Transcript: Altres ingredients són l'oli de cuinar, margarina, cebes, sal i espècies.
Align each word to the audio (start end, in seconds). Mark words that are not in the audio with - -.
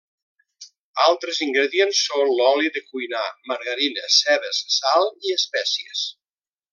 Altres 1.07 1.41
ingredients 1.47 1.99
són 2.07 2.33
l'oli 2.39 2.73
de 2.77 2.83
cuinar, 2.87 3.21
margarina, 3.53 4.09
cebes, 4.19 4.63
sal 4.81 5.09
i 5.29 5.35
espècies. 5.41 6.03